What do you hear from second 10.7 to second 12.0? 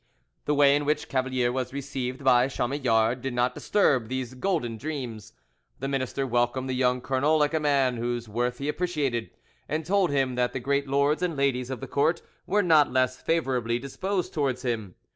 lords and ladies of the